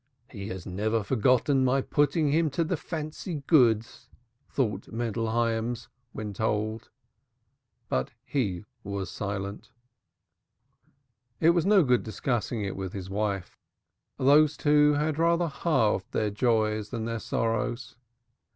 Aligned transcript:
"He 0.31 0.47
has 0.47 0.65
never 0.65 1.03
forgiven 1.03 1.63
my 1.63 1.81
putting 1.81 2.31
him 2.31 2.49
to 2.57 2.63
the 2.63 2.75
fancy 2.75 3.43
goods," 3.45 4.09
thought 4.49 4.87
Mendel 4.91 5.29
Hyams 5.29 5.89
when 6.11 6.33
told. 6.33 6.89
But 7.87 8.09
he 8.25 8.65
was 8.83 9.11
silent. 9.11 9.69
It 11.39 11.51
was 11.51 11.65
of 11.65 11.69
no 11.69 11.83
good 11.83 12.01
discussing 12.01 12.63
it 12.63 12.75
with 12.75 12.93
his 12.93 13.11
wife. 13.11 13.59
Those 14.17 14.57
two 14.57 14.93
had 14.93 15.19
rather 15.19 15.47
halved 15.49 16.11
their 16.13 16.31
joys 16.31 16.89
than 16.89 17.05
their 17.05 17.19
sorrows. 17.19 17.95